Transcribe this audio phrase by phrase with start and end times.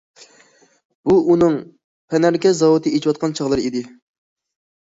[1.09, 1.59] بۇ ئۇنىڭ
[2.13, 3.85] پەنەركە زاۋۇتى ئېچىۋاتقان چاغلىرى ئىدى.